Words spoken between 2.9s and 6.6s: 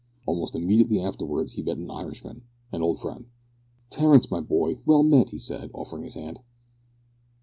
friend. "Terence, my boy, well met!" he said, offering his hand.